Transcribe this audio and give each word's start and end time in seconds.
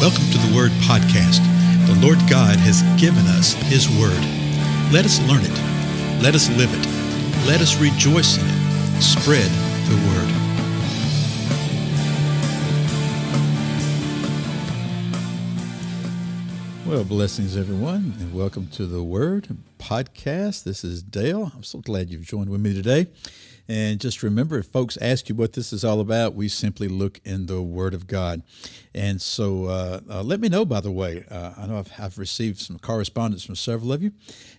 Welcome 0.00 0.30
to 0.30 0.38
the 0.38 0.56
Word 0.56 0.70
Podcast. 0.88 1.44
The 1.86 1.94
Lord 2.00 2.16
God 2.20 2.56
has 2.56 2.80
given 2.98 3.26
us 3.26 3.52
His 3.52 3.86
Word. 3.86 4.18
Let 4.90 5.04
us 5.04 5.20
learn 5.28 5.42
it. 5.44 6.22
Let 6.22 6.34
us 6.34 6.48
live 6.56 6.72
it. 6.72 6.86
Let 7.46 7.60
us 7.60 7.78
rejoice 7.78 8.38
in 8.38 8.46
it. 8.46 9.02
Spread 9.02 9.50
the 9.90 9.96
Word. 10.08 10.30
Well, 16.86 17.04
blessings, 17.04 17.54
everyone, 17.54 18.14
and 18.20 18.32
welcome 18.32 18.68
to 18.68 18.86
the 18.86 19.02
Word 19.02 19.54
Podcast. 19.78 20.64
This 20.64 20.82
is 20.82 21.02
Dale. 21.02 21.52
I'm 21.54 21.62
so 21.62 21.80
glad 21.80 22.08
you've 22.08 22.22
joined 22.22 22.48
with 22.48 22.62
me 22.62 22.72
today. 22.72 23.08
And 23.70 24.00
just 24.00 24.24
remember, 24.24 24.58
if 24.58 24.66
folks 24.66 24.98
ask 25.00 25.28
you 25.28 25.36
what 25.36 25.52
this 25.52 25.72
is 25.72 25.84
all 25.84 26.00
about, 26.00 26.34
we 26.34 26.48
simply 26.48 26.88
look 26.88 27.20
in 27.24 27.46
the 27.46 27.62
Word 27.62 27.94
of 27.94 28.08
God. 28.08 28.42
And 28.96 29.22
so 29.22 29.66
uh, 29.66 30.00
uh, 30.10 30.22
let 30.24 30.40
me 30.40 30.48
know, 30.48 30.64
by 30.64 30.80
the 30.80 30.90
way. 30.90 31.24
Uh, 31.30 31.52
I 31.56 31.66
know 31.68 31.78
I've, 31.78 31.92
I've, 31.96 32.18
received 32.18 32.58
some 32.58 32.80
correspondence 32.80 33.44
from 33.44 33.54
several 33.54 33.92
of 33.92 34.02
you. 34.02 34.10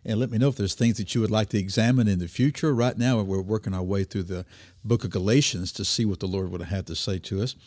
And 0.06 0.18
let 0.18 0.32
me 0.32 0.38
know 0.38 0.48
if 0.48 0.56
there's 0.56 0.76
things 0.76 0.96
that 0.96 1.14
you 1.14 1.20
would 1.20 1.30
like 1.30 1.50
to 1.50 1.60
examine 1.60 2.08
in 2.08 2.20
the 2.20 2.30
future. 2.30 2.74
Right 2.74 2.98
now, 2.98 3.22
we're 3.22 3.42
working 3.42 3.74
our 3.74 3.84
way 3.84 4.06
through 4.06 4.24
the 4.24 4.46
book 4.86 5.04
of 5.04 5.10
Galatians 5.10 5.74
to 5.74 5.84
see 5.84 6.06
what 6.06 6.22
the 6.22 6.28
Lord 6.28 6.50
would 6.50 6.62
have 6.62 6.86
to 6.86 6.96
say 6.96 7.20
to 7.20 7.42
us. 7.42 7.58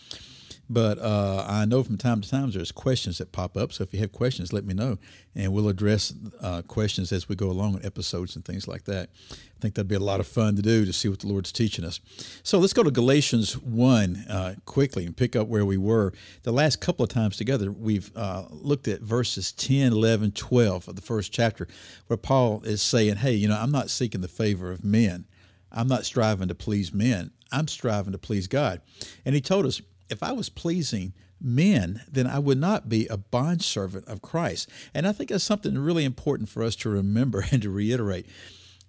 But 0.68 0.98
uh, 0.98 1.44
I 1.46 1.66
know 1.66 1.82
from 1.82 1.98
time 1.98 2.22
to 2.22 2.30
time 2.30 2.50
there's 2.50 2.72
questions 2.72 3.18
that 3.18 3.32
pop 3.32 3.56
up. 3.56 3.72
So 3.72 3.82
if 3.82 3.92
you 3.92 4.00
have 4.00 4.12
questions, 4.12 4.52
let 4.52 4.64
me 4.64 4.72
know, 4.72 4.98
and 5.34 5.52
we'll 5.52 5.68
address 5.68 6.14
uh, 6.40 6.62
questions 6.62 7.12
as 7.12 7.28
we 7.28 7.36
go 7.36 7.50
along 7.50 7.74
in 7.74 7.84
episodes 7.84 8.34
and 8.34 8.44
things 8.44 8.66
like 8.66 8.84
that. 8.84 9.10
I 9.30 9.60
think 9.60 9.74
that'd 9.74 9.88
be 9.88 9.94
a 9.94 10.00
lot 10.00 10.20
of 10.20 10.26
fun 10.26 10.56
to 10.56 10.62
do 10.62 10.84
to 10.84 10.92
see 10.92 11.08
what 11.08 11.20
the 11.20 11.26
Lord's 11.26 11.52
teaching 11.52 11.84
us. 11.84 12.00
So 12.42 12.58
let's 12.58 12.72
go 12.72 12.82
to 12.82 12.90
Galatians 12.90 13.58
1 13.58 14.16
uh, 14.28 14.54
quickly 14.64 15.04
and 15.04 15.16
pick 15.16 15.36
up 15.36 15.48
where 15.48 15.66
we 15.66 15.76
were. 15.76 16.12
The 16.44 16.52
last 16.52 16.80
couple 16.80 17.02
of 17.02 17.10
times 17.10 17.36
together, 17.36 17.70
we've 17.70 18.10
uh, 18.16 18.44
looked 18.50 18.88
at 18.88 19.00
verses 19.00 19.52
10, 19.52 19.92
11, 19.92 20.32
12 20.32 20.88
of 20.88 20.96
the 20.96 21.02
first 21.02 21.30
chapter, 21.32 21.68
where 22.06 22.16
Paul 22.16 22.62
is 22.64 22.80
saying, 22.80 23.16
Hey, 23.16 23.32
you 23.34 23.48
know, 23.48 23.58
I'm 23.58 23.72
not 23.72 23.90
seeking 23.90 24.22
the 24.22 24.28
favor 24.28 24.70
of 24.70 24.82
men. 24.82 25.26
I'm 25.70 25.88
not 25.88 26.04
striving 26.04 26.48
to 26.48 26.54
please 26.54 26.94
men. 26.94 27.32
I'm 27.52 27.68
striving 27.68 28.12
to 28.12 28.18
please 28.18 28.46
God. 28.46 28.80
And 29.24 29.34
he 29.34 29.40
told 29.40 29.66
us 29.66 29.80
if 30.08 30.22
I 30.22 30.32
was 30.32 30.48
pleasing 30.48 31.12
men, 31.40 32.02
then 32.10 32.26
I 32.26 32.38
would 32.38 32.58
not 32.58 32.88
be 32.88 33.06
a 33.06 33.16
bondservant 33.16 34.06
of 34.08 34.22
Christ. 34.22 34.68
And 34.92 35.06
I 35.06 35.12
think 35.12 35.30
that's 35.30 35.44
something 35.44 35.76
really 35.78 36.04
important 36.04 36.48
for 36.48 36.62
us 36.62 36.76
to 36.76 36.88
remember 36.88 37.44
and 37.52 37.62
to 37.62 37.70
reiterate 37.70 38.26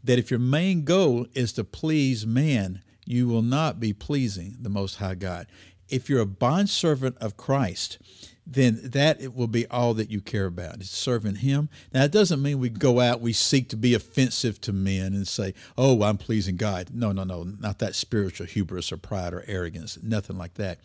that 0.03 0.19
if 0.19 0.30
your 0.30 0.39
main 0.39 0.83
goal 0.83 1.25
is 1.33 1.53
to 1.53 1.63
please 1.63 2.25
man, 2.25 2.81
you 3.05 3.27
will 3.27 3.41
not 3.41 3.80
be 3.80 3.93
pleasing 3.93 4.55
the 4.59 4.69
Most 4.69 4.95
High 4.95 5.16
God. 5.16 5.47
If 5.89 6.09
you're 6.09 6.22
a 6.22 6.25
bondservant 6.25 7.17
of 7.19 7.38
Christ, 7.38 8.00
then 8.45 8.80
that 8.83 9.19
it 9.19 9.33
will 9.33 9.47
be 9.47 9.66
all 9.67 9.94
that 9.95 10.11
you 10.11 10.22
care 10.22 10.45
about 10.45 10.81
is 10.81 10.89
serving 10.89 11.36
him. 11.36 11.69
Now 11.94 12.03
it 12.03 12.11
doesn't 12.11 12.42
mean 12.42 12.59
we 12.59 12.69
go 12.69 13.00
out 13.00 13.22
we 13.22 13.33
seek 13.33 13.69
to 13.69 13.77
be 13.77 13.94
offensive 13.94 14.61
to 14.61 14.73
men 14.73 15.14
and 15.14 15.27
say 15.27 15.53
oh 15.77 16.03
i'm 16.03 16.17
pleasing 16.17 16.55
god. 16.55 16.89
No 16.94 17.11
no 17.11 17.23
no 17.23 17.44
not 17.44 17.80
that 17.80 17.95
spiritual 17.95 18.45
hubris 18.45 18.92
or 18.92 18.97
pride 18.97 19.33
or 19.33 19.44
arrogance 19.47 19.97
nothing 20.03 20.38
like 20.38 20.55
that. 20.55 20.80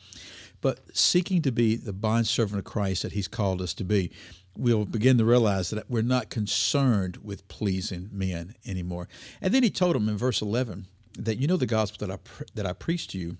But 0.62 0.81
seeking 0.97 1.42
to 1.42 1.53
be 1.53 1.77
the 1.77 1.92
bondservant 1.92 2.59
of 2.59 2.64
christ 2.64 3.03
that 3.03 3.12
he's 3.12 3.29
called 3.29 3.61
us 3.61 3.75
to 3.75 3.85
be 3.85 4.11
we'll 4.57 4.85
begin 4.85 5.19
to 5.19 5.25
realize 5.25 5.70
that 5.70 5.89
we're 5.89 6.03
not 6.03 6.29
concerned 6.29 7.19
with 7.23 7.47
pleasing 7.48 8.09
men 8.12 8.55
anymore. 8.67 9.09
And 9.41 9.55
then 9.55 9.62
he 9.62 9.70
told 9.70 9.95
them 9.95 10.09
in 10.09 10.17
verse 10.17 10.42
11 10.42 10.87
that 11.19 11.37
you 11.37 11.47
know 11.47 11.57
the 11.57 11.67
gospel 11.67 12.07
that 12.07 12.14
i 12.14 12.45
that 12.55 12.67
i 12.67 12.73
preached 12.73 13.11
to 13.11 13.19
you 13.19 13.37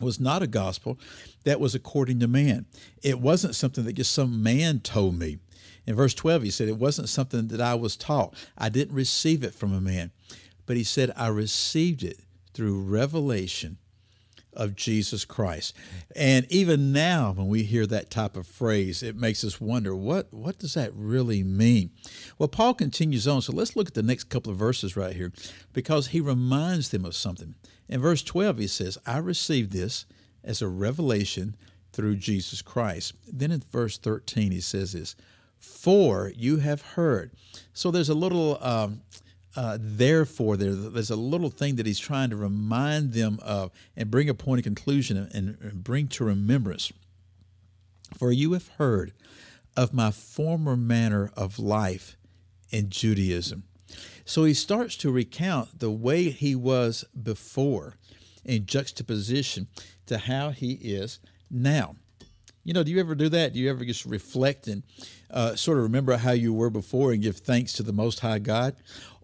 was 0.00 0.18
not 0.18 0.42
a 0.42 0.46
gospel 0.46 0.98
that 1.44 1.60
was 1.60 1.74
according 1.74 2.20
to 2.20 2.28
man. 2.28 2.66
It 3.02 3.20
wasn't 3.20 3.54
something 3.54 3.84
that 3.84 3.94
just 3.94 4.12
some 4.12 4.42
man 4.42 4.80
told 4.80 5.18
me. 5.18 5.38
In 5.86 5.94
verse 5.94 6.14
12, 6.14 6.42
he 6.42 6.50
said, 6.50 6.68
It 6.68 6.78
wasn't 6.78 7.08
something 7.08 7.48
that 7.48 7.60
I 7.60 7.74
was 7.74 7.96
taught. 7.96 8.34
I 8.56 8.68
didn't 8.68 8.94
receive 8.94 9.42
it 9.42 9.54
from 9.54 9.72
a 9.72 9.80
man. 9.80 10.10
But 10.66 10.76
he 10.76 10.84
said, 10.84 11.12
I 11.16 11.28
received 11.28 12.02
it 12.02 12.20
through 12.54 12.80
revelation 12.82 13.78
of 14.52 14.76
Jesus 14.76 15.24
Christ. 15.24 15.76
And 16.16 16.46
even 16.50 16.92
now, 16.92 17.32
when 17.32 17.48
we 17.48 17.62
hear 17.62 17.86
that 17.86 18.10
type 18.10 18.36
of 18.36 18.46
phrase, 18.46 19.02
it 19.02 19.16
makes 19.16 19.44
us 19.44 19.60
wonder 19.60 19.94
what, 19.94 20.32
what 20.32 20.58
does 20.58 20.74
that 20.74 20.92
really 20.94 21.42
mean? 21.42 21.90
Well, 22.38 22.48
Paul 22.48 22.74
continues 22.74 23.28
on. 23.28 23.42
So 23.42 23.52
let's 23.52 23.76
look 23.76 23.88
at 23.88 23.94
the 23.94 24.02
next 24.02 24.24
couple 24.24 24.52
of 24.52 24.58
verses 24.58 24.96
right 24.96 25.14
here 25.14 25.32
because 25.72 26.08
he 26.08 26.20
reminds 26.20 26.88
them 26.88 27.04
of 27.04 27.14
something. 27.14 27.54
In 27.88 28.00
verse 28.00 28.22
12, 28.22 28.58
he 28.58 28.66
says, 28.66 28.98
I 29.06 29.18
received 29.18 29.72
this 29.72 30.06
as 30.44 30.62
a 30.62 30.68
revelation 30.68 31.56
through 31.92 32.16
Jesus 32.16 32.62
Christ. 32.62 33.14
Then 33.26 33.50
in 33.50 33.62
verse 33.70 33.98
13, 33.98 34.52
he 34.52 34.60
says 34.60 34.92
this, 34.92 35.16
For 35.58 36.32
you 36.36 36.58
have 36.58 36.82
heard. 36.82 37.32
So 37.72 37.90
there's 37.90 38.08
a 38.08 38.14
little. 38.14 38.58
Um, 38.62 39.02
uh, 39.56 39.78
therefore, 39.80 40.56
there, 40.56 40.72
there's 40.74 41.10
a 41.10 41.16
little 41.16 41.50
thing 41.50 41.76
that 41.76 41.86
he's 41.86 41.98
trying 41.98 42.30
to 42.30 42.36
remind 42.36 43.12
them 43.12 43.38
of 43.42 43.72
and 43.96 44.10
bring 44.10 44.28
a 44.28 44.34
point 44.34 44.60
of 44.60 44.64
conclusion 44.64 45.16
and, 45.16 45.58
and 45.60 45.82
bring 45.82 46.06
to 46.08 46.24
remembrance. 46.24 46.92
For 48.18 48.30
you 48.32 48.52
have 48.52 48.68
heard 48.78 49.12
of 49.76 49.92
my 49.92 50.10
former 50.10 50.76
manner 50.76 51.30
of 51.36 51.58
life 51.58 52.16
in 52.70 52.90
Judaism. 52.90 53.64
So 54.24 54.44
he 54.44 54.54
starts 54.54 54.96
to 54.98 55.10
recount 55.10 55.80
the 55.80 55.90
way 55.90 56.30
he 56.30 56.54
was 56.54 57.04
before 57.20 57.96
in 58.44 58.66
juxtaposition 58.66 59.68
to 60.06 60.18
how 60.18 60.50
he 60.50 60.72
is 60.74 61.18
now. 61.50 61.96
You 62.62 62.74
know, 62.74 62.82
do 62.82 62.92
you 62.92 63.00
ever 63.00 63.14
do 63.14 63.28
that? 63.30 63.54
Do 63.54 63.58
you 63.58 63.70
ever 63.70 63.84
just 63.84 64.04
reflect 64.04 64.66
and 64.66 64.82
uh, 65.30 65.56
sort 65.56 65.78
of 65.78 65.84
remember 65.84 66.16
how 66.16 66.32
you 66.32 66.52
were 66.52 66.70
before 66.70 67.12
and 67.12 67.22
give 67.22 67.38
thanks 67.38 67.72
to 67.74 67.82
the 67.82 67.92
Most 67.92 68.20
High 68.20 68.38
God? 68.38 68.76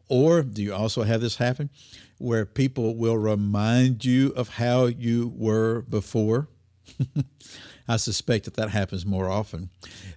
Or 0.09 0.43
do 0.43 0.63
you 0.63 0.75
also 0.75 1.03
have 1.03 1.21
this 1.21 1.37
happen 1.37 1.71
where 2.19 2.47
people 2.47 2.97
will 2.97 3.19
remind 3.19 4.05
you 4.05 4.29
of 4.31 4.51
how 4.51 4.87
you 4.87 5.33
were 5.37 5.83
before? 5.83 6.49
I 7.89 7.97
suspect 7.97 8.47
that 8.47 8.55
that 8.55 8.71
happens 8.71 9.07
more 9.07 9.31
often. 9.31 9.71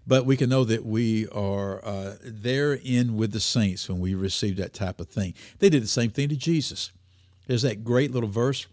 But 0.07 0.25
we 0.25 0.38
can 0.38 0.50
know 0.50 0.63
that 0.63 0.85
we 0.85 1.27
are 1.27 1.83
uh, 1.85 2.16
there 2.23 2.73
in 2.73 3.16
with 3.16 3.31
the 3.31 3.39
saints 3.39 3.88
when 3.88 4.00
we 4.00 4.16
receive 4.16 4.57
that 4.57 4.73
type 4.73 5.00
of 5.00 5.09
thing. 5.09 5.33
They 5.59 5.69
did 5.69 5.83
the 5.83 5.88
same 5.88 6.09
thing 6.09 6.29
to 6.29 6.35
Jesus. 6.35 6.91
There's 7.47 7.61
that 7.61 7.83
great 7.83 8.11
little 8.11 8.29
verse 8.29 8.67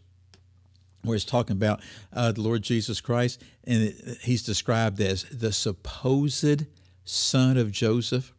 where 1.02 1.14
it's 1.14 1.24
talking 1.24 1.56
about 1.56 1.80
uh, 2.12 2.32
the 2.32 2.42
Lord 2.42 2.62
Jesus 2.62 3.00
Christ, 3.00 3.42
and 3.64 3.84
it, 3.84 4.18
he's 4.22 4.42
described 4.42 5.00
as 5.00 5.24
the 5.24 5.52
supposed 5.52 6.66
son 7.04 7.56
of 7.56 7.70
Joseph. 7.70 8.32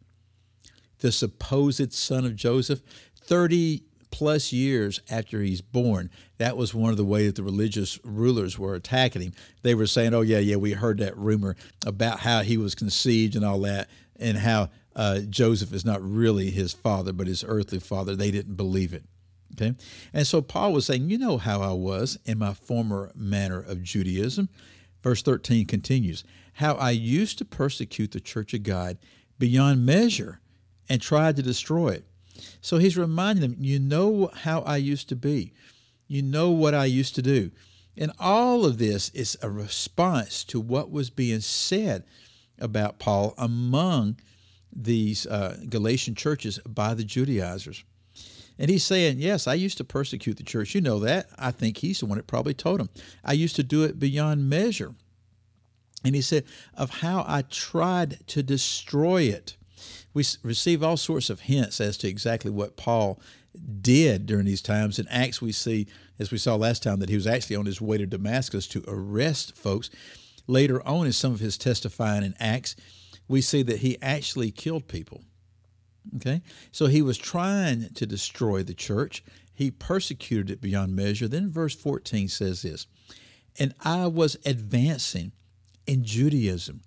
The 1.00 1.12
supposed 1.12 1.92
son 1.92 2.24
of 2.24 2.36
Joseph. 2.36 2.80
30 3.14 3.82
plus 4.10 4.52
years 4.52 5.00
after 5.10 5.42
he's 5.42 5.60
born. 5.60 6.10
That 6.38 6.56
was 6.56 6.74
one 6.74 6.90
of 6.90 6.96
the 6.96 7.04
ways 7.04 7.26
that 7.26 7.36
the 7.36 7.42
religious 7.42 7.98
rulers 8.04 8.58
were 8.58 8.74
attacking 8.74 9.22
him. 9.22 9.32
They 9.62 9.74
were 9.74 9.86
saying, 9.86 10.14
"Oh 10.14 10.22
yeah, 10.22 10.38
yeah, 10.38 10.56
we 10.56 10.72
heard 10.72 10.98
that 10.98 11.16
rumor 11.16 11.56
about 11.86 12.20
how 12.20 12.42
he 12.42 12.56
was 12.56 12.74
conceived 12.74 13.36
and 13.36 13.44
all 13.44 13.60
that, 13.60 13.88
and 14.18 14.38
how 14.38 14.70
uh, 14.96 15.20
Joseph 15.20 15.72
is 15.72 15.84
not 15.84 16.02
really 16.02 16.50
his 16.50 16.72
father, 16.72 17.12
but 17.12 17.26
his 17.26 17.44
earthly 17.46 17.80
father." 17.80 18.16
They 18.16 18.30
didn't 18.30 18.54
believe 18.54 18.92
it. 18.94 19.04
Okay, 19.52 19.74
and 20.12 20.26
so 20.26 20.40
Paul 20.40 20.72
was 20.72 20.86
saying, 20.86 21.10
"You 21.10 21.18
know 21.18 21.38
how 21.38 21.60
I 21.60 21.72
was 21.72 22.18
in 22.24 22.38
my 22.38 22.54
former 22.54 23.12
manner 23.14 23.60
of 23.60 23.82
Judaism." 23.82 24.48
Verse 25.02 25.22
13 25.22 25.64
continues, 25.66 26.24
How 26.54 26.74
I 26.74 26.90
used 26.90 27.38
to 27.38 27.44
persecute 27.44 28.10
the 28.10 28.20
church 28.20 28.52
of 28.52 28.64
God 28.64 28.98
beyond 29.38 29.86
measure 29.86 30.40
and 30.88 31.00
tried 31.00 31.36
to 31.36 31.42
destroy 31.42 31.88
it. 31.88 32.04
So 32.60 32.78
he's 32.78 32.96
reminding 32.96 33.42
them, 33.42 33.56
you 33.60 33.78
know 33.78 34.30
how 34.32 34.60
I 34.62 34.76
used 34.76 35.08
to 35.08 35.16
be. 35.16 35.52
You 36.06 36.22
know 36.22 36.50
what 36.50 36.74
I 36.74 36.86
used 36.86 37.14
to 37.16 37.22
do. 37.22 37.50
And 37.96 38.12
all 38.18 38.64
of 38.64 38.78
this 38.78 39.10
is 39.10 39.36
a 39.42 39.50
response 39.50 40.44
to 40.44 40.60
what 40.60 40.90
was 40.90 41.10
being 41.10 41.40
said 41.40 42.04
about 42.58 42.98
Paul 42.98 43.34
among 43.36 44.18
these 44.72 45.26
uh, 45.26 45.58
Galatian 45.68 46.14
churches 46.14 46.58
by 46.66 46.94
the 46.94 47.04
Judaizers. 47.04 47.84
And 48.58 48.70
he's 48.70 48.84
saying, 48.84 49.18
Yes, 49.18 49.46
I 49.46 49.54
used 49.54 49.78
to 49.78 49.84
persecute 49.84 50.36
the 50.36 50.42
church. 50.42 50.74
You 50.74 50.80
know 50.80 50.98
that. 51.00 51.28
I 51.38 51.50
think 51.50 51.78
he's 51.78 52.00
the 52.00 52.06
one 52.06 52.18
that 52.18 52.26
probably 52.26 52.54
told 52.54 52.80
him. 52.80 52.88
I 53.24 53.32
used 53.32 53.56
to 53.56 53.62
do 53.62 53.84
it 53.84 53.98
beyond 53.98 54.48
measure. 54.48 54.94
And 56.04 56.14
he 56.14 56.22
said, 56.22 56.44
Of 56.74 56.90
how 56.90 57.24
I 57.26 57.42
tried 57.42 58.26
to 58.28 58.42
destroy 58.42 59.22
it 59.22 59.56
we 60.18 60.24
receive 60.42 60.82
all 60.82 60.96
sorts 60.96 61.30
of 61.30 61.42
hints 61.42 61.80
as 61.80 61.96
to 61.96 62.08
exactly 62.08 62.50
what 62.50 62.76
Paul 62.76 63.20
did 63.80 64.26
during 64.26 64.46
these 64.46 64.60
times. 64.60 64.98
In 64.98 65.06
Acts, 65.06 65.40
we 65.40 65.52
see, 65.52 65.86
as 66.18 66.32
we 66.32 66.38
saw 66.38 66.56
last 66.56 66.82
time, 66.82 66.98
that 66.98 67.08
he 67.08 67.14
was 67.14 67.28
actually 67.28 67.54
on 67.54 67.66
his 67.66 67.80
way 67.80 67.98
to 67.98 68.04
Damascus 68.06 68.66
to 68.68 68.82
arrest 68.88 69.56
folks. 69.56 69.90
Later 70.48 70.84
on, 70.84 71.06
in 71.06 71.12
some 71.12 71.32
of 71.32 71.38
his 71.38 71.56
testifying 71.56 72.24
in 72.24 72.34
Acts, 72.40 72.74
we 73.28 73.40
see 73.40 73.62
that 73.62 73.78
he 73.78 73.96
actually 74.02 74.50
killed 74.50 74.88
people. 74.88 75.22
Okay? 76.16 76.42
So 76.72 76.86
he 76.86 77.00
was 77.00 77.16
trying 77.16 77.90
to 77.94 78.04
destroy 78.04 78.64
the 78.64 78.74
church. 78.74 79.22
He 79.54 79.70
persecuted 79.70 80.50
it 80.50 80.60
beyond 80.60 80.96
measure. 80.96 81.28
Then 81.28 81.48
verse 81.48 81.76
14 81.76 82.26
says 82.26 82.62
this 82.62 82.88
And 83.56 83.72
I 83.84 84.08
was 84.08 84.36
advancing 84.44 85.30
in 85.86 86.02
Judaism 86.02 86.80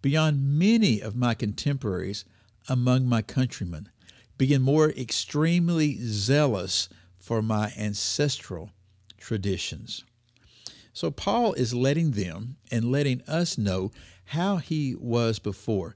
beyond 0.00 0.58
many 0.58 1.02
of 1.02 1.14
my 1.14 1.34
contemporaries 1.34 2.24
among 2.68 3.06
my 3.06 3.22
countrymen, 3.22 3.88
being 4.36 4.62
more 4.62 4.90
extremely 4.90 5.98
zealous 6.00 6.88
for 7.18 7.42
my 7.42 7.72
ancestral 7.76 8.70
traditions. 9.18 10.04
So 10.92 11.10
Paul 11.10 11.52
is 11.52 11.74
letting 11.74 12.12
them 12.12 12.56
and 12.70 12.90
letting 12.90 13.22
us 13.22 13.58
know 13.58 13.92
how 14.26 14.56
he 14.56 14.94
was 14.94 15.38
before, 15.38 15.94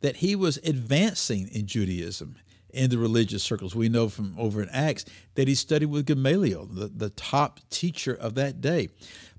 that 0.00 0.16
he 0.16 0.36
was 0.36 0.58
advancing 0.58 1.48
in 1.48 1.66
Judaism 1.66 2.36
in 2.72 2.90
the 2.90 2.98
religious 2.98 3.42
circles. 3.42 3.74
We 3.74 3.88
know 3.88 4.08
from 4.08 4.34
over 4.38 4.62
in 4.62 4.68
Acts 4.70 5.04
that 5.34 5.48
he 5.48 5.54
studied 5.54 5.86
with 5.86 6.06
Gamaliel, 6.06 6.66
the, 6.66 6.88
the 6.88 7.10
top 7.10 7.60
teacher 7.70 8.14
of 8.14 8.34
that 8.34 8.60
day. 8.60 8.88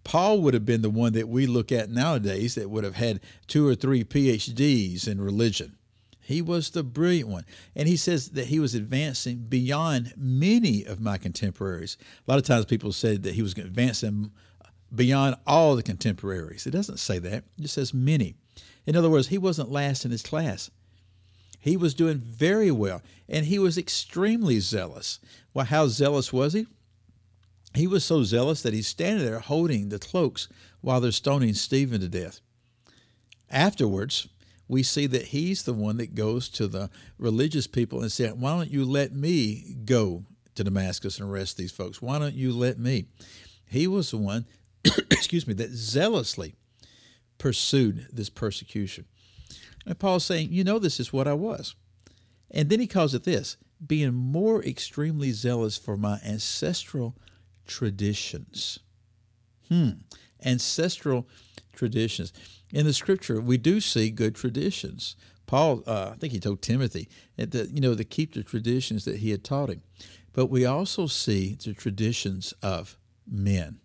Paul 0.03 0.41
would 0.41 0.53
have 0.53 0.65
been 0.65 0.81
the 0.81 0.89
one 0.89 1.13
that 1.13 1.30
we 1.30 1.47
look 1.47 1.71
at 1.71 1.89
nowadays 1.89 2.56
that 2.56 2.69
would 2.69 2.83
have 2.83 2.95
had 2.95 3.21
two 3.47 3.68
or 3.68 3.75
three 3.75 4.03
PhDs 4.03 5.07
in 5.07 5.21
religion. 5.21 5.77
He 6.24 6.42
was 6.42 6.70
the 6.70 6.84
brilliant 6.84 7.30
one. 7.30 7.46
And 7.75 7.88
he 7.88 7.98
says 7.98 8.30
that 8.30 8.48
he 8.48 8.60
was 8.60 8.74
advancing 8.74 9.46
beyond 9.50 10.14
many 10.16 10.86
of 10.86 11.02
my 11.02 11.18
contemporaries. 11.18 11.98
A 12.25 12.31
lot 12.31 12.40
of 12.40 12.46
times 12.46 12.66
people 12.66 12.94
said 12.94 13.24
that 13.24 13.36
he 13.36 13.42
was 13.42 13.58
advancing 13.58 14.31
beyond 14.94 15.36
all 15.46 15.75
the 15.75 15.84
contemporaries. 15.84 16.66
It 16.66 16.72
doesn't 16.72 17.00
say 17.00 17.20
that, 17.20 17.44
it 17.58 17.62
just 17.62 17.74
says 17.74 17.94
many. 17.94 18.36
In 18.86 18.96
other 18.96 19.10
words, 19.10 19.28
he 19.28 19.38
wasn't 19.38 19.72
last 19.72 20.06
in 20.06 20.12
his 20.12 20.24
class. 20.24 20.72
He 21.60 21.78
was 21.78 21.94
doing 21.94 22.18
very 22.18 22.72
well, 22.72 23.02
and 23.30 23.46
he 23.46 23.58
was 23.58 23.78
extremely 23.78 24.60
zealous. 24.60 25.19
Well, 25.54 25.66
how 25.66 25.88
zealous 25.88 26.34
was 26.34 26.54
he? 26.54 26.68
He 27.74 27.88
was 27.88 28.04
so 28.04 28.24
zealous 28.24 28.62
that 28.62 28.74
he's 28.74 28.88
standing 28.88 29.26
there 29.26 29.40
holding 29.40 29.90
the 29.90 30.00
cloaks 30.00 30.48
while 30.81 31.02
they're 31.02 31.12
stoning 31.12 31.54
Stephen 31.54 32.02
to 32.02 32.10
death. 32.10 32.42
Afterwards, 33.50 34.28
we 34.68 34.83
see 34.83 35.07
that 35.07 35.27
he's 35.27 35.63
the 35.63 35.74
one 35.74 35.98
that 35.98 36.15
goes 36.15 36.50
to 36.50 36.68
the 36.68 36.89
religious 37.18 37.68
people 37.68 38.01
and 38.01 38.12
said, 38.12 38.39
Why 38.39 38.57
don't 38.57 38.71
you 38.71 38.86
let 38.86 39.13
me 39.13 39.77
go 39.86 40.24
to 40.56 40.63
Damascus 40.63 41.19
and 41.19 41.30
arrest 41.30 41.57
these 41.57 41.71
folks? 41.71 42.01
Why 42.01 42.19
don't 42.19 42.36
you 42.36 42.54
let 42.54 42.80
me? 42.80 43.06
He 43.65 43.88
was 43.88 44.12
the 44.12 44.18
one, 44.18 44.45
excuse 44.86 45.48
me, 45.48 45.54
that 45.56 45.71
zealously 45.71 46.56
pursued 47.38 48.07
this 48.12 48.30
persecution. 48.30 49.06
And 49.86 50.00
Paul's 50.00 50.25
saying, 50.25 50.50
You 50.51 50.63
know, 50.63 50.80
this 50.80 51.00
is 51.00 51.12
what 51.12 51.27
I 51.27 51.33
was. 51.33 51.75
And 52.50 52.69
then 52.69 52.80
he 52.80 52.88
calls 52.88 53.13
it 53.13 53.24
this 53.24 53.57
being 53.86 54.13
more 54.13 54.63
extremely 54.63 55.31
zealous 55.31 55.77
for 55.77 55.98
my 55.98 56.19
ancestral 56.25 57.18
traditions. 57.68 58.80
Hmm. 59.68 59.89
Ancestral 60.45 61.27
traditions. 61.74 62.31
In 62.72 62.86
the 62.86 62.94
scripture, 62.94 63.42
we 63.42 63.58
do 63.58 63.80
see 63.81 64.10
good 64.10 64.36
traditions. 64.36 65.16
Paul, 65.46 65.84
uh, 65.86 66.12
I 66.14 66.18
think 66.18 66.34
he 66.34 66.40
told 66.40 66.62
Timothy 66.62 67.10
that 67.38 67.70
you 67.72 67.81
know 67.81 67.96
to 67.96 68.04
keep 68.04 68.34
the 68.34 68.44
traditions 68.44 69.06
that 69.06 69.18
he 69.18 69.31
had 69.31 69.44
taught 69.44 69.70
him, 69.70 69.81
but 70.31 70.48
we 70.48 70.66
also 70.66 71.08
see 71.08 71.58
the 71.64 71.74
traditions 71.74 72.54
of 72.62 72.98
men. 73.30 73.80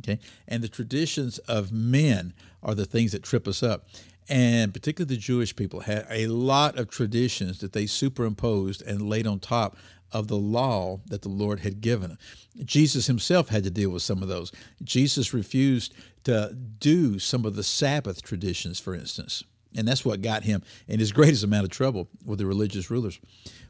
Okay, 0.00 0.20
and 0.46 0.62
the 0.62 0.68
traditions 0.68 1.38
of 1.40 1.72
men 1.72 2.34
are 2.62 2.74
the 2.74 2.84
things 2.84 3.12
that 3.12 3.22
trip 3.22 3.48
us 3.48 3.62
up 3.62 3.86
and 4.28 4.72
particularly 4.74 5.14
the 5.14 5.20
Jewish 5.20 5.54
people 5.54 5.80
had 5.80 6.06
a 6.10 6.26
lot 6.26 6.78
of 6.78 6.90
traditions 6.90 7.58
that 7.58 7.72
they 7.72 7.86
superimposed 7.86 8.82
and 8.82 9.08
laid 9.08 9.26
on 9.26 9.38
top 9.38 9.76
of 10.12 10.28
the 10.28 10.36
law 10.36 11.00
that 11.06 11.22
the 11.22 11.28
Lord 11.28 11.60
had 11.60 11.80
given. 11.80 12.18
Jesus 12.64 13.06
himself 13.06 13.48
had 13.48 13.64
to 13.64 13.70
deal 13.70 13.90
with 13.90 14.02
some 14.02 14.22
of 14.22 14.28
those. 14.28 14.52
Jesus 14.82 15.34
refused 15.34 15.94
to 16.24 16.56
do 16.78 17.18
some 17.18 17.44
of 17.44 17.54
the 17.54 17.62
Sabbath 17.62 18.22
traditions, 18.22 18.80
for 18.80 18.94
instance. 18.94 19.44
And 19.76 19.86
that's 19.86 20.04
what 20.04 20.22
got 20.22 20.44
him 20.44 20.62
in 20.88 21.00
his 21.00 21.12
greatest 21.12 21.44
amount 21.44 21.64
of 21.64 21.70
trouble 21.70 22.08
with 22.24 22.38
the 22.38 22.46
religious 22.46 22.90
rulers, 22.90 23.20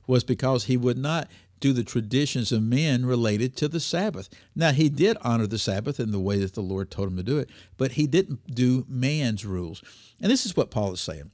was 0.06 0.24
because 0.24 0.64
he 0.64 0.76
would 0.76 0.98
not 0.98 1.28
do 1.60 1.72
the 1.72 1.84
traditions 1.84 2.52
of 2.52 2.62
men 2.62 3.06
related 3.06 3.56
to 3.56 3.68
the 3.68 3.80
Sabbath. 3.80 4.28
Now, 4.54 4.72
he 4.72 4.88
did 4.88 5.16
honor 5.22 5.46
the 5.46 5.58
Sabbath 5.58 5.98
in 5.98 6.12
the 6.12 6.20
way 6.20 6.38
that 6.38 6.54
the 6.54 6.60
Lord 6.60 6.90
told 6.90 7.08
him 7.08 7.16
to 7.16 7.22
do 7.22 7.38
it, 7.38 7.48
but 7.76 7.92
he 7.92 8.06
didn't 8.06 8.54
do 8.54 8.84
man's 8.88 9.44
rules. 9.44 9.82
And 10.20 10.30
this 10.30 10.46
is 10.46 10.56
what 10.56 10.70
Paul 10.70 10.92
is 10.92 11.00
saying. 11.00 11.30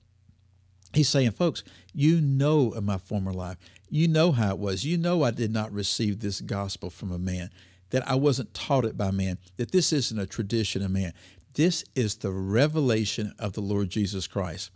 He's 0.94 1.08
saying, 1.08 1.32
folks, 1.32 1.64
you 1.92 2.20
know 2.20 2.70
of 2.70 2.84
my 2.84 2.98
former 2.98 3.32
life. 3.32 3.56
You 3.88 4.08
know 4.08 4.32
how 4.32 4.50
it 4.50 4.58
was. 4.58 4.84
You 4.84 4.98
know 4.98 5.22
I 5.22 5.30
did 5.30 5.52
not 5.52 5.72
receive 5.72 6.20
this 6.20 6.40
gospel 6.40 6.90
from 6.90 7.10
a 7.12 7.18
man, 7.18 7.50
that 7.90 8.06
I 8.08 8.14
wasn't 8.14 8.54
taught 8.54 8.84
it 8.84 8.96
by 8.96 9.10
man, 9.10 9.38
that 9.56 9.72
this 9.72 9.92
isn't 9.92 10.18
a 10.18 10.26
tradition 10.26 10.82
of 10.82 10.90
man. 10.90 11.12
This 11.54 11.84
is 11.94 12.16
the 12.16 12.30
revelation 12.30 13.34
of 13.38 13.52
the 13.52 13.60
Lord 13.60 13.90
Jesus 13.90 14.26
Christ. 14.26 14.70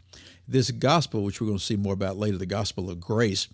This 0.46 0.70
gospel, 0.70 1.22
which 1.22 1.40
we're 1.40 1.46
going 1.46 1.58
to 1.58 1.64
see 1.64 1.76
more 1.76 1.94
about 1.94 2.18
later, 2.18 2.36
the 2.38 2.46
gospel 2.46 2.90
of 2.90 3.00
grace, 3.00 3.48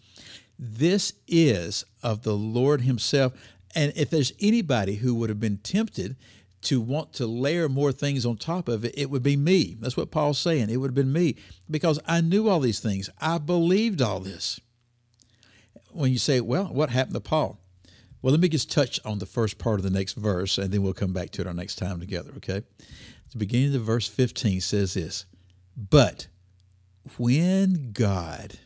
this 0.65 1.15
is 1.27 1.85
of 2.05 2.23
the 2.23 2.37
Lord 2.37 2.83
Himself. 2.83 3.33
And 3.75 3.93
if 3.97 4.11
there's 4.11 4.33
anybody 4.41 4.97
who 4.97 5.13
would 5.17 5.29
have 5.29 5.41
been 5.41 5.57
tempted 5.57 6.15
to 6.63 6.81
want 6.81 7.13
to 7.15 7.27
layer 7.27 7.69
more 7.69 7.91
things 7.91 8.25
on 8.25 8.37
top 8.37 8.69
of 8.69 8.85
it, 8.85 8.97
it 8.97 9.11
would 9.11 9.25
be 9.25 9.37
me. 9.37 9.77
That's 9.81 9.97
what 9.97 10.13
Paul's 10.13 10.39
saying. 10.39 10.71
It 10.71 10.77
would 10.77 10.91
have 10.91 10.95
been 10.95 11.13
me 11.13 11.35
because 11.69 11.99
I 12.07 12.21
knew 12.21 12.49
all 12.49 12.61
these 12.61 12.79
things. 12.79 13.11
I 13.21 13.39
believed 13.39 14.01
all 14.01 14.21
this. 14.21 14.61
When 15.91 16.13
you 16.13 16.19
say, 16.19 16.41
well, 16.41 16.67
what 16.67 16.91
happened 16.91 17.15
to 17.15 17.21
Paul? 17.21 17.59
Well, 18.23 18.31
let 18.31 18.41
me 18.41 18.49
just 18.49 18.71
touch 18.71 19.01
on 19.05 19.19
the 19.19 19.27
first 19.27 19.59
part 19.59 19.81
of 19.81 19.83
the 19.83 19.91
next 19.91 20.13
verse 20.13 20.59
and 20.59 20.71
then 20.71 20.83
we'll 20.83 20.93
come 20.93 21.13
back 21.13 21.31
to 21.31 21.41
it 21.41 21.49
our 21.49 21.55
next 21.55 21.75
time 21.75 21.99
together, 21.99 22.31
okay? 22.37 22.63
The 23.33 23.39
beginning 23.39 23.75
of 23.75 23.83
verse 23.83 24.07
15 24.07 24.61
says 24.61 24.95
this 24.95 25.27
But 25.77 26.29
when 27.17 27.91
God, 27.93 28.61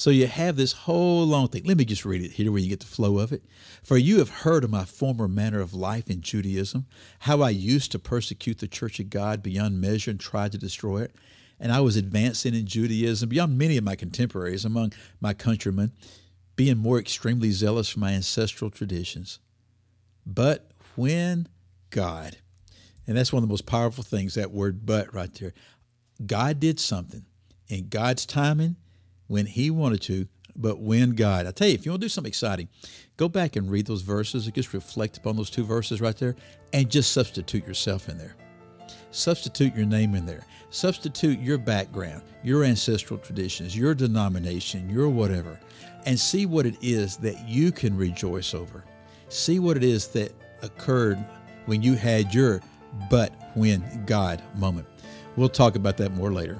so 0.00 0.08
you 0.08 0.26
have 0.26 0.56
this 0.56 0.72
whole 0.72 1.26
long 1.26 1.48
thing. 1.48 1.64
Let 1.64 1.76
me 1.76 1.84
just 1.84 2.06
read 2.06 2.22
it 2.22 2.32
here 2.32 2.50
where 2.50 2.62
you 2.62 2.70
get 2.70 2.80
the 2.80 2.86
flow 2.86 3.18
of 3.18 3.34
it. 3.34 3.44
For 3.82 3.98
you 3.98 4.16
have 4.20 4.30
heard 4.30 4.64
of 4.64 4.70
my 4.70 4.86
former 4.86 5.28
manner 5.28 5.60
of 5.60 5.74
life 5.74 6.08
in 6.08 6.22
Judaism, 6.22 6.86
how 7.18 7.42
I 7.42 7.50
used 7.50 7.92
to 7.92 7.98
persecute 7.98 8.60
the 8.60 8.66
church 8.66 8.98
of 8.98 9.10
God 9.10 9.42
beyond 9.42 9.78
measure 9.78 10.10
and 10.10 10.18
tried 10.18 10.52
to 10.52 10.58
destroy 10.58 11.02
it. 11.02 11.14
And 11.58 11.70
I 11.70 11.80
was 11.80 11.96
advancing 11.96 12.54
in 12.54 12.64
Judaism 12.64 13.28
beyond 13.28 13.58
many 13.58 13.76
of 13.76 13.84
my 13.84 13.94
contemporaries 13.94 14.64
among 14.64 14.94
my 15.20 15.34
countrymen, 15.34 15.92
being 16.56 16.78
more 16.78 16.98
extremely 16.98 17.50
zealous 17.50 17.90
for 17.90 18.00
my 18.00 18.12
ancestral 18.12 18.70
traditions. 18.70 19.38
But 20.24 20.70
when 20.96 21.46
God, 21.90 22.38
and 23.06 23.18
that's 23.18 23.34
one 23.34 23.42
of 23.42 23.48
the 23.50 23.52
most 23.52 23.66
powerful 23.66 24.02
things, 24.02 24.32
that 24.32 24.50
word 24.50 24.86
but 24.86 25.12
right 25.12 25.34
there, 25.34 25.52
God 26.24 26.58
did 26.58 26.80
something 26.80 27.26
in 27.68 27.90
God's 27.90 28.24
timing 28.24 28.76
when 29.30 29.46
he 29.46 29.70
wanted 29.70 30.02
to, 30.02 30.26
but 30.56 30.80
when 30.80 31.12
God. 31.12 31.46
I 31.46 31.52
tell 31.52 31.68
you, 31.68 31.74
if 31.74 31.86
you 31.86 31.92
want 31.92 32.00
to 32.00 32.04
do 32.06 32.08
something 32.08 32.28
exciting, 32.28 32.68
go 33.16 33.28
back 33.28 33.54
and 33.54 33.70
read 33.70 33.86
those 33.86 34.02
verses 34.02 34.46
and 34.46 34.54
just 34.54 34.74
reflect 34.74 35.18
upon 35.18 35.36
those 35.36 35.50
two 35.50 35.62
verses 35.62 36.00
right 36.00 36.16
there 36.16 36.34
and 36.72 36.90
just 36.90 37.12
substitute 37.12 37.64
yourself 37.64 38.08
in 38.08 38.18
there. 38.18 38.34
Substitute 39.12 39.74
your 39.76 39.86
name 39.86 40.16
in 40.16 40.26
there. 40.26 40.44
Substitute 40.70 41.38
your 41.38 41.58
background, 41.58 42.22
your 42.42 42.64
ancestral 42.64 43.20
traditions, 43.20 43.76
your 43.76 43.94
denomination, 43.94 44.90
your 44.90 45.08
whatever, 45.08 45.60
and 46.06 46.18
see 46.18 46.44
what 46.44 46.66
it 46.66 46.76
is 46.82 47.16
that 47.18 47.48
you 47.48 47.70
can 47.70 47.96
rejoice 47.96 48.52
over. 48.52 48.84
See 49.28 49.60
what 49.60 49.76
it 49.76 49.84
is 49.84 50.08
that 50.08 50.32
occurred 50.62 51.24
when 51.66 51.82
you 51.82 51.94
had 51.94 52.34
your 52.34 52.60
but 53.08 53.32
when 53.54 54.04
God 54.06 54.42
moment. 54.56 54.88
We'll 55.36 55.48
talk 55.48 55.76
about 55.76 55.96
that 55.98 56.10
more 56.14 56.32
later. 56.32 56.58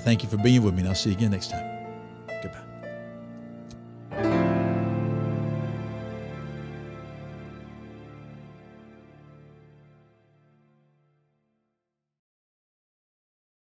Thank 0.00 0.24
you 0.24 0.28
for 0.28 0.38
being 0.38 0.64
with 0.64 0.74
me, 0.74 0.80
and 0.80 0.88
I'll 0.88 0.96
see 0.96 1.10
you 1.10 1.16
again 1.16 1.30
next 1.30 1.52
time. 1.52 1.71